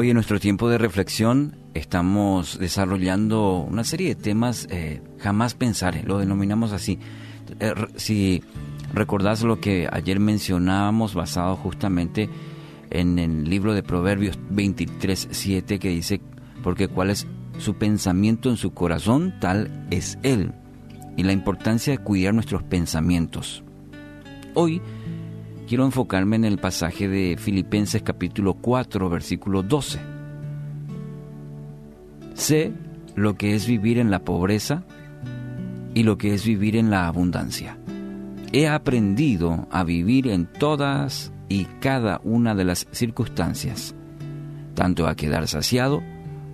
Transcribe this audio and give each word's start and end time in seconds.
en 0.00 0.14
nuestro 0.14 0.40
tiempo 0.40 0.68
de 0.68 0.78
reflexión 0.78 1.54
estamos 1.74 2.58
desarrollando 2.58 3.58
una 3.58 3.84
serie 3.84 4.08
de 4.08 4.14
temas 4.14 4.66
eh, 4.70 5.00
jamás 5.18 5.54
pensar, 5.54 6.02
lo 6.04 6.18
denominamos 6.18 6.72
así. 6.72 6.98
Eh, 7.60 7.74
si 7.96 8.42
recordás 8.92 9.42
lo 9.42 9.60
que 9.60 9.88
ayer 9.92 10.18
mencionábamos 10.18 11.14
basado 11.14 11.56
justamente 11.56 12.28
en 12.90 13.18
el 13.18 13.44
libro 13.44 13.74
de 13.74 13.82
Proverbios 13.82 14.38
23, 14.50 15.28
7 15.30 15.78
que 15.78 15.90
dice, 15.90 16.20
porque 16.64 16.88
cuál 16.88 17.10
es 17.10 17.28
su 17.58 17.74
pensamiento 17.74 18.48
en 18.50 18.56
su 18.56 18.72
corazón, 18.72 19.34
tal 19.40 19.86
es 19.90 20.18
él. 20.22 20.52
Y 21.16 21.22
la 21.22 21.32
importancia 21.32 21.92
de 21.92 22.02
cuidar 22.02 22.34
nuestros 22.34 22.62
pensamientos. 22.64 23.62
Hoy 24.54 24.80
quiero 25.72 25.86
enfocarme 25.86 26.36
en 26.36 26.44
el 26.44 26.58
pasaje 26.58 27.08
de 27.08 27.38
Filipenses 27.38 28.02
capítulo 28.02 28.52
4, 28.52 29.08
versículo 29.08 29.62
12. 29.62 30.00
Sé 32.34 32.72
lo 33.14 33.36
que 33.38 33.54
es 33.54 33.66
vivir 33.66 33.98
en 33.98 34.10
la 34.10 34.18
pobreza 34.18 34.84
y 35.94 36.02
lo 36.02 36.18
que 36.18 36.34
es 36.34 36.44
vivir 36.44 36.76
en 36.76 36.90
la 36.90 37.06
abundancia. 37.06 37.78
He 38.52 38.68
aprendido 38.68 39.66
a 39.70 39.82
vivir 39.82 40.28
en 40.28 40.44
todas 40.44 41.32
y 41.48 41.64
cada 41.80 42.20
una 42.22 42.54
de 42.54 42.64
las 42.64 42.86
circunstancias, 42.90 43.94
tanto 44.74 45.06
a 45.06 45.14
quedar 45.14 45.48
saciado 45.48 46.02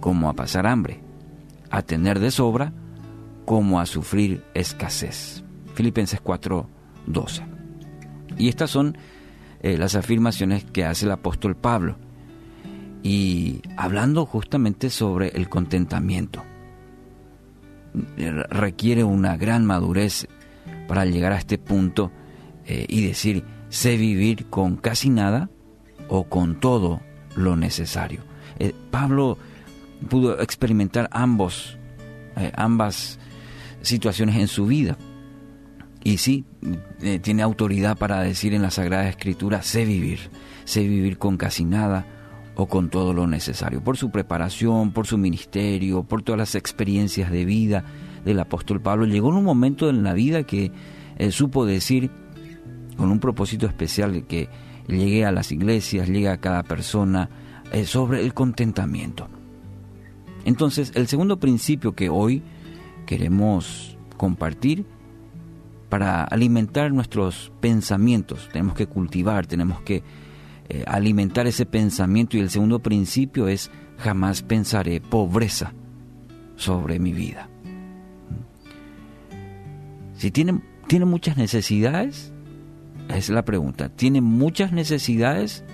como 0.00 0.28
a 0.28 0.34
pasar 0.34 0.66
hambre, 0.66 1.00
a 1.70 1.80
tener 1.80 2.20
de 2.20 2.30
sobra 2.30 2.74
como 3.46 3.80
a 3.80 3.86
sufrir 3.86 4.44
escasez. 4.52 5.42
Filipenses 5.72 6.20
4, 6.20 6.68
12. 7.06 7.55
Y 8.38 8.48
estas 8.48 8.70
son 8.70 8.96
eh, 9.62 9.78
las 9.78 9.94
afirmaciones 9.94 10.64
que 10.64 10.84
hace 10.84 11.06
el 11.06 11.12
apóstol 11.12 11.56
Pablo. 11.56 11.96
Y 13.02 13.62
hablando 13.76 14.26
justamente 14.26 14.90
sobre 14.90 15.28
el 15.28 15.48
contentamiento. 15.48 16.44
Requiere 18.50 19.04
una 19.04 19.36
gran 19.36 19.64
madurez 19.64 20.28
para 20.86 21.04
llegar 21.06 21.32
a 21.32 21.38
este 21.38 21.56
punto 21.56 22.12
eh, 22.66 22.84
y 22.88 23.06
decir, 23.06 23.44
sé 23.70 23.96
vivir 23.96 24.46
con 24.46 24.76
casi 24.76 25.08
nada 25.08 25.48
o 26.08 26.24
con 26.24 26.60
todo 26.60 27.00
lo 27.36 27.56
necesario. 27.56 28.20
Eh, 28.58 28.74
Pablo 28.90 29.38
pudo 30.10 30.40
experimentar 30.40 31.08
ambos, 31.10 31.78
ambas 32.54 33.18
situaciones 33.80 34.36
en 34.36 34.48
su 34.48 34.66
vida. 34.66 34.98
Y 36.06 36.18
sí, 36.18 36.44
eh, 37.02 37.18
tiene 37.18 37.42
autoridad 37.42 37.98
para 37.98 38.20
decir 38.20 38.54
en 38.54 38.62
la 38.62 38.70
Sagrada 38.70 39.08
Escritura, 39.08 39.62
sé 39.62 39.84
vivir, 39.84 40.20
sé 40.64 40.86
vivir 40.86 41.18
con 41.18 41.36
casi 41.36 41.64
nada 41.64 42.06
o 42.54 42.66
con 42.66 42.90
todo 42.90 43.12
lo 43.12 43.26
necesario, 43.26 43.82
por 43.82 43.96
su 43.96 44.12
preparación, 44.12 44.92
por 44.92 45.08
su 45.08 45.18
ministerio, 45.18 46.04
por 46.04 46.22
todas 46.22 46.38
las 46.38 46.54
experiencias 46.54 47.32
de 47.32 47.44
vida 47.44 47.82
del 48.24 48.38
apóstol 48.38 48.80
Pablo. 48.80 49.04
Llegó 49.04 49.30
en 49.30 49.38
un 49.38 49.44
momento 49.44 49.90
en 49.90 50.04
la 50.04 50.12
vida 50.12 50.44
que 50.44 50.70
eh, 51.18 51.32
supo 51.32 51.66
decir, 51.66 52.12
con 52.96 53.10
un 53.10 53.18
propósito 53.18 53.66
especial, 53.66 54.28
que 54.28 54.48
llegue 54.86 55.24
a 55.24 55.32
las 55.32 55.50
iglesias, 55.50 56.06
llegue 56.06 56.28
a 56.28 56.38
cada 56.38 56.62
persona, 56.62 57.30
eh, 57.72 57.84
sobre 57.84 58.20
el 58.20 58.32
contentamiento. 58.32 59.26
Entonces, 60.44 60.92
el 60.94 61.08
segundo 61.08 61.40
principio 61.40 61.96
que 61.96 62.10
hoy 62.10 62.44
queremos 63.06 63.98
compartir 64.16 64.86
para 65.96 66.24
alimentar 66.24 66.92
nuestros 66.92 67.50
pensamientos. 67.62 68.50
Tenemos 68.52 68.74
que 68.74 68.86
cultivar, 68.86 69.46
tenemos 69.46 69.80
que 69.80 70.02
eh, 70.68 70.84
alimentar 70.86 71.46
ese 71.46 71.64
pensamiento 71.64 72.36
y 72.36 72.40
el 72.40 72.50
segundo 72.50 72.80
principio 72.80 73.48
es 73.48 73.70
jamás 73.96 74.42
pensaré 74.42 75.00
pobreza 75.00 75.72
sobre 76.56 76.98
mi 76.98 77.14
vida. 77.14 77.48
Si 80.18 80.30
tiene, 80.30 80.60
tiene 80.86 81.06
muchas 81.06 81.38
necesidades, 81.38 82.30
es 83.08 83.30
la 83.30 83.46
pregunta, 83.46 83.88
¿tiene 83.88 84.20
muchas 84.20 84.72
necesidades 84.72 85.64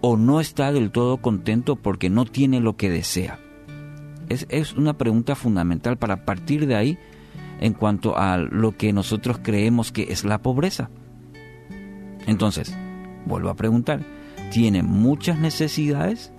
o 0.00 0.16
no 0.16 0.38
está 0.38 0.70
del 0.70 0.92
todo 0.92 1.16
contento 1.16 1.74
porque 1.74 2.08
no 2.08 2.24
tiene 2.24 2.60
lo 2.60 2.76
que 2.76 2.88
desea? 2.88 3.40
Es, 4.28 4.46
es 4.48 4.74
una 4.74 4.96
pregunta 4.96 5.34
fundamental 5.34 5.96
para 5.98 6.24
partir 6.24 6.68
de 6.68 6.76
ahí 6.76 6.98
en 7.60 7.72
cuanto 7.72 8.16
a 8.16 8.38
lo 8.38 8.76
que 8.76 8.92
nosotros 8.92 9.38
creemos 9.42 9.92
que 9.92 10.12
es 10.12 10.24
la 10.24 10.38
pobreza. 10.38 10.90
Entonces, 12.26 12.76
vuelvo 13.24 13.50
a 13.50 13.56
preguntar, 13.56 14.00
¿tiene 14.50 14.82
muchas 14.82 15.38
necesidades 15.38 16.32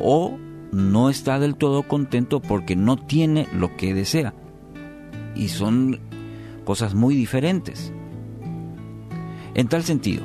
o 0.00 0.38
no 0.72 1.10
está 1.10 1.38
del 1.38 1.56
todo 1.56 1.82
contento 1.82 2.40
porque 2.40 2.76
no 2.76 2.96
tiene 2.96 3.48
lo 3.52 3.76
que 3.76 3.94
desea? 3.94 4.34
Y 5.34 5.48
son 5.48 6.00
cosas 6.64 6.94
muy 6.94 7.14
diferentes. 7.14 7.92
En 9.54 9.68
tal 9.68 9.82
sentido, 9.82 10.24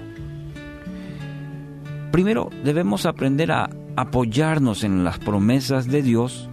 primero 2.11 2.49
debemos 2.63 3.05
aprender 3.05 3.51
a 3.51 3.69
apoyarnos 3.95 4.83
en 4.83 5.03
las 5.03 5.17
promesas 5.17 5.87
de 5.87 6.01
Dios 6.01 6.49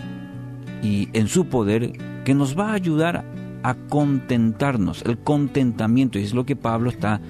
y 0.82 1.08
en 1.12 1.28
su 1.28 1.46
poder 1.46 1.92
que 2.24 2.34
nos 2.34 2.58
va 2.58 2.70
a 2.70 2.74
ayudar 2.74 3.24
a 3.64 3.74
contentarnos, 3.74 5.02
el 5.06 5.18
contentamiento, 5.18 6.18
y 6.18 6.22
es 6.22 6.34
lo 6.34 6.44
que 6.44 6.54
Pablo 6.54 6.90
está 6.90 7.22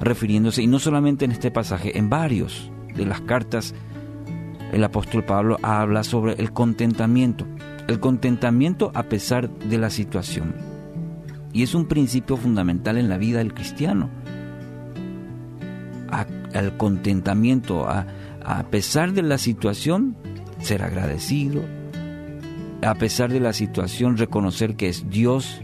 refiriéndose, 0.00 0.62
y 0.62 0.66
no 0.66 0.78
solamente 0.78 1.26
en 1.26 1.32
este 1.32 1.50
pasaje, 1.50 1.98
en 1.98 2.08
varios 2.08 2.70
de 2.96 3.04
las 3.04 3.20
cartas, 3.20 3.74
el 4.72 4.82
apóstol 4.84 5.22
Pablo 5.22 5.58
habla 5.62 6.02
sobre 6.02 6.32
el 6.32 6.50
contentamiento, 6.50 7.46
el 7.88 8.00
contentamiento 8.00 8.90
a 8.94 9.02
pesar 9.02 9.50
de 9.50 9.76
la 9.76 9.90
situación. 9.90 10.54
Y 11.52 11.62
es 11.62 11.74
un 11.74 11.84
principio 11.84 12.38
fundamental 12.38 12.96
en 12.96 13.10
la 13.10 13.18
vida 13.18 13.38
del 13.38 13.52
cristiano. 13.52 14.08
el 16.54 16.76
contentamiento, 16.78 17.86
a, 17.86 18.06
a 18.42 18.62
pesar 18.64 19.12
de 19.12 19.22
la 19.22 19.36
situación, 19.36 20.16
ser 20.58 20.82
agradecido, 20.82 21.62
a 22.82 22.94
pesar 22.94 23.30
de 23.30 23.40
la 23.40 23.52
situación, 23.52 24.16
reconocer 24.16 24.74
que 24.74 24.88
es 24.88 25.10
Dios 25.10 25.60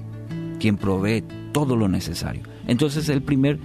quien 0.58 0.76
provee 0.76 1.24
todo 1.52 1.76
lo 1.76 1.88
necesario. 1.88 2.42
Entonces 2.66 3.08
el 3.08 3.22
primer, 3.22 3.58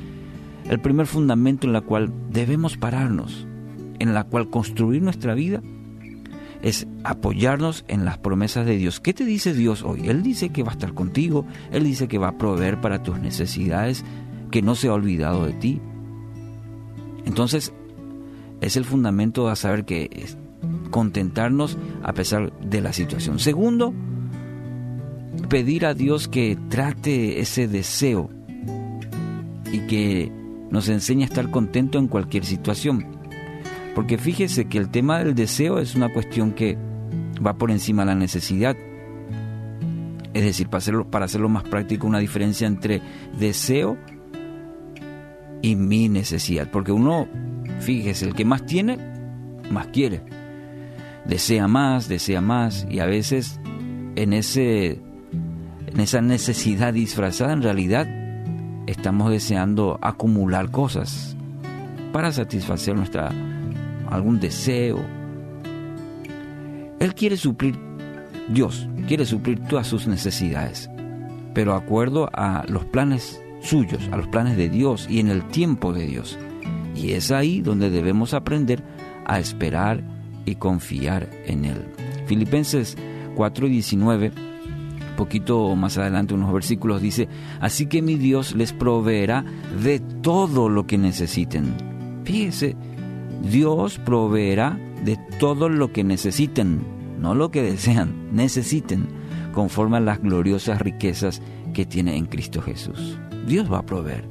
el 0.70 0.80
primer 0.80 1.08
fundamento 1.08 1.68
en 1.68 1.74
la 1.74 1.82
cual 1.82 2.12
debemos 2.30 2.78
pararnos, 2.78 3.48
en 4.00 4.14
la 4.14 4.24
cual 4.24 4.50
construir 4.50 5.02
nuestra 5.02 5.34
vida, 5.34 5.62
es 6.62 6.88
apoyarnos 7.04 7.84
en 7.90 8.06
las 8.06 8.18
promesas 8.18 8.66
de 8.66 8.78
Dios. 8.78 9.02
¿Qué 9.02 9.14
te 9.14 9.26
dice 9.26 9.54
Dios 9.54 9.84
hoy? 9.84 10.08
Él 10.08 10.24
dice 10.24 10.50
que 10.50 10.64
va 10.64 10.70
a 10.70 10.74
estar 10.74 10.94
contigo, 10.94 11.46
Él 11.72 11.84
dice 11.84 12.08
que 12.08 12.18
va 12.18 12.30
a 12.30 12.38
proveer 12.38 12.80
para 12.80 13.04
tus 13.04 13.20
necesidades, 13.20 14.06
que 14.50 14.62
no 14.62 14.76
se 14.76 14.88
ha 14.88 14.94
olvidado 14.94 15.46
de 15.46 15.54
ti. 15.54 15.82
Entonces, 17.26 17.74
es 18.62 18.78
el 18.78 18.86
fundamento 18.86 19.50
a 19.50 19.58
saber 19.58 19.84
que 19.84 20.10
es 20.14 20.38
contentarnos 20.90 21.78
a 22.02 22.14
pesar 22.14 22.58
de 22.60 22.80
la 22.80 22.94
situación. 22.94 23.40
Segundo, 23.40 23.94
pedir 25.50 25.86
a 25.86 25.94
Dios 25.94 26.28
que 26.28 26.58
trate 26.70 27.40
ese 27.40 27.68
deseo 27.68 28.30
y 29.72 29.80
que 29.88 30.32
nos 30.70 30.90
enseñe 30.90 31.24
a 31.24 31.26
estar 31.26 31.52
contento 31.52 32.00
en 32.00 32.08
cualquier 32.08 32.46
situación. 32.46 33.06
Porque 33.96 34.18
fíjese 34.18 34.66
que 34.66 34.78
el 34.78 34.90
tema 34.90 35.20
del 35.20 35.36
deseo 35.36 35.80
es 35.80 35.96
una 35.96 36.12
cuestión 36.12 36.54
que 36.54 36.78
va 37.46 37.58
por 37.58 37.72
encima 37.72 38.04
de 38.04 38.08
la 38.08 38.16
necesidad. 38.16 38.76
Es 40.34 40.44
decir, 40.44 40.68
para 40.68 40.80
hacerlo, 40.80 41.10
para 41.10 41.26
hacerlo 41.26 41.50
más 41.50 41.64
práctico, 41.64 42.08
una 42.08 42.20
diferencia 42.20 42.66
entre 42.66 43.02
deseo 43.38 43.98
y 45.62 45.76
mi 45.76 46.10
necesidad. 46.10 46.70
Porque 46.72 46.92
uno, 46.92 47.28
fíjese, 47.80 48.26
el 48.26 48.34
que 48.34 48.46
más 48.46 48.66
tiene, 48.66 48.98
más 49.70 49.88
quiere. 49.88 50.24
Desea 51.26 51.68
más, 51.68 52.08
desea 52.08 52.42
más, 52.42 52.88
y 52.90 53.00
a 53.00 53.06
veces 53.06 53.60
en 54.16 54.34
ese 54.34 55.02
en 55.94 56.00
esa 56.00 56.22
necesidad 56.22 56.94
disfrazada, 56.94 57.54
en 57.54 57.62
realidad 57.62 58.08
estamos 58.88 59.30
deseando 59.30 60.00
acumular 60.02 60.72
cosas 60.72 61.36
para 62.12 62.32
satisfacer 62.32 62.96
nuestra 62.96 63.32
algún 64.10 64.40
deseo. 64.40 65.00
Él 67.00 67.14
quiere 67.14 67.38
suplir, 67.38 67.78
Dios 68.50 68.88
quiere 69.08 69.26
suplir 69.26 69.60
todas 69.68 69.88
sus 69.88 70.08
necesidades, 70.08 70.90
pero 71.54 71.76
acuerdo 71.76 72.30
a 72.34 72.64
los 72.68 72.86
planes 72.86 73.42
suyos, 73.62 74.02
a 74.12 74.18
los 74.18 74.28
planes 74.28 74.58
de 74.58 74.70
Dios 74.70 75.08
y 75.10 75.20
en 75.20 75.30
el 75.30 75.48
tiempo 75.48 75.94
de 75.94 76.08
Dios. 76.08 76.38
Y 76.96 77.12
es 77.12 77.32
ahí 77.32 77.62
donde 77.62 77.90
debemos 77.90 78.34
aprender 78.34 78.84
a 79.26 79.40
esperar 79.40 80.04
y 80.46 80.56
confiar 80.56 81.30
en 81.46 81.66
Él. 81.66 81.86
Filipenses 82.26 82.98
4:19 83.36 84.53
poquito 85.16 85.76
más 85.76 85.98
adelante, 85.98 86.34
unos 86.34 86.54
versículos, 86.54 87.02
dice, 87.02 87.28
así 87.60 87.88
que 87.88 88.02
mi 88.02 88.16
Dios 88.16 88.56
les 88.56 88.74
proveerá 88.74 89.46
de 89.82 90.00
todo 90.00 90.70
lo 90.70 90.86
que 90.88 90.98
necesiten. 90.98 91.76
Fíjese, 92.24 92.76
Dios 93.42 94.00
proveerá 94.00 94.80
de 95.04 95.18
todo 95.40 95.70
lo 95.70 95.92
que 95.92 96.04
necesiten, 96.04 96.82
no 97.20 97.36
lo 97.36 97.52
que 97.52 97.62
desean, 97.62 98.34
necesiten, 98.34 99.08
conforme 99.54 99.98
a 99.98 100.02
las 100.02 100.22
gloriosas 100.22 100.82
riquezas 100.82 101.42
que 101.74 101.86
tiene 101.86 102.18
en 102.18 102.26
Cristo 102.26 102.62
Jesús. 102.62 103.18
Dios 103.48 103.72
va 103.72 103.80
a 103.80 103.86
proveer, 103.86 104.26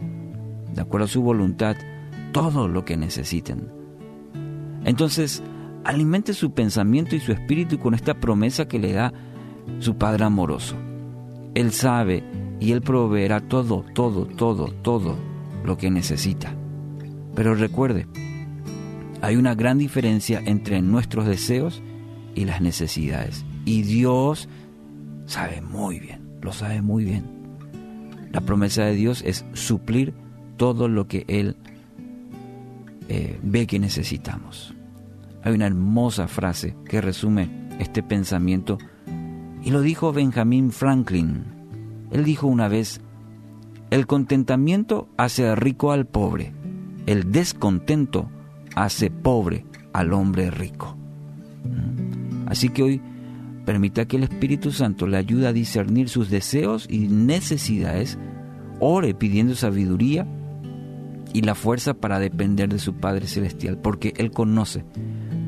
de 0.74 0.80
acuerdo 0.80 1.04
a 1.04 1.08
su 1.08 1.22
voluntad, 1.22 1.76
todo 2.32 2.68
lo 2.68 2.84
que 2.84 2.96
necesiten. 2.96 3.68
Entonces, 4.84 5.42
alimente 5.84 6.34
su 6.34 6.52
pensamiento 6.52 7.14
y 7.14 7.20
su 7.20 7.32
espíritu 7.32 7.78
con 7.78 7.94
esta 7.94 8.14
promesa 8.14 8.66
que 8.66 8.78
le 8.78 8.92
da 8.92 9.12
su 9.78 9.96
Padre 9.96 10.24
amoroso. 10.24 10.76
Él 11.54 11.72
sabe 11.72 12.24
y 12.60 12.72
Él 12.72 12.82
proveerá 12.82 13.40
todo, 13.40 13.84
todo, 13.94 14.26
todo, 14.26 14.72
todo 14.82 15.16
lo 15.64 15.76
que 15.76 15.90
necesita. 15.90 16.54
Pero 17.34 17.54
recuerde, 17.54 18.06
hay 19.20 19.36
una 19.36 19.54
gran 19.54 19.78
diferencia 19.78 20.42
entre 20.44 20.82
nuestros 20.82 21.26
deseos 21.26 21.82
y 22.34 22.44
las 22.44 22.60
necesidades. 22.60 23.44
Y 23.64 23.82
Dios 23.82 24.48
sabe 25.26 25.60
muy 25.60 26.00
bien, 26.00 26.20
lo 26.40 26.52
sabe 26.52 26.82
muy 26.82 27.04
bien. 27.04 27.24
La 28.32 28.40
promesa 28.40 28.84
de 28.84 28.94
Dios 28.94 29.22
es 29.26 29.44
suplir 29.52 30.14
todo 30.56 30.88
lo 30.88 31.06
que 31.06 31.24
Él 31.28 31.56
eh, 33.08 33.38
ve 33.42 33.66
que 33.66 33.78
necesitamos. 33.78 34.74
Hay 35.42 35.52
una 35.52 35.66
hermosa 35.66 36.28
frase 36.28 36.76
que 36.88 37.00
resume 37.00 37.50
este 37.78 38.02
pensamiento 38.02 38.78
y 39.64 39.70
lo 39.70 39.80
dijo 39.80 40.12
Benjamin 40.12 40.70
Franklin. 40.72 41.44
Él 42.10 42.24
dijo 42.24 42.46
una 42.46 42.68
vez, 42.68 43.00
el 43.90 44.06
contentamiento 44.06 45.08
hace 45.16 45.54
rico 45.54 45.92
al 45.92 46.06
pobre, 46.06 46.52
el 47.06 47.30
descontento 47.30 48.28
hace 48.74 49.10
pobre 49.10 49.64
al 49.92 50.12
hombre 50.12 50.50
rico. 50.50 50.96
¿Mm? 51.64 52.48
Así 52.48 52.68
que 52.68 52.82
hoy 52.82 53.00
permita 53.64 54.06
que 54.06 54.16
el 54.16 54.24
Espíritu 54.24 54.72
Santo 54.72 55.06
le 55.06 55.16
ayude 55.16 55.46
a 55.46 55.52
discernir 55.52 56.08
sus 56.08 56.28
deseos 56.28 56.86
y 56.90 57.08
necesidades, 57.08 58.18
ore 58.80 59.14
pidiendo 59.14 59.54
sabiduría 59.54 60.26
y 61.32 61.42
la 61.42 61.54
fuerza 61.54 61.94
para 61.94 62.18
depender 62.18 62.68
de 62.68 62.78
su 62.78 62.94
Padre 62.94 63.26
Celestial, 63.26 63.78
porque 63.78 64.12
Él 64.16 64.32
conoce 64.32 64.84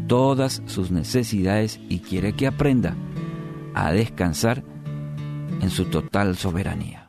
todas 0.06 0.62
sus 0.66 0.90
necesidades 0.90 1.80
y 1.88 1.98
quiere 1.98 2.34
que 2.34 2.46
aprenda 2.46 2.96
a 3.74 3.92
descansar 3.92 4.62
en 5.60 5.70
su 5.70 5.86
total 5.86 6.36
soberanía. 6.36 7.03